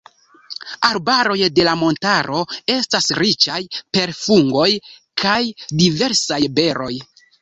[0.87, 2.41] Arbaroj de la montaro
[2.77, 3.59] estas riĉaj
[3.99, 4.69] per fungoj
[5.25, 5.39] kaj
[5.83, 6.95] diversaj beroj.